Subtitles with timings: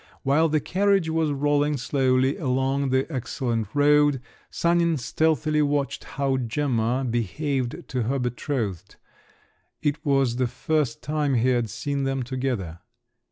[0.23, 7.05] While the carriage was rolling slowly along an excellent road, Sanin stealthily watched how Gemma
[7.07, 8.95] behaved to her betrothed;
[9.83, 12.79] it was the first time he had seen them together.